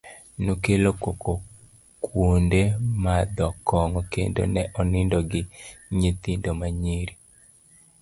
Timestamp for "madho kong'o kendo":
3.03-4.41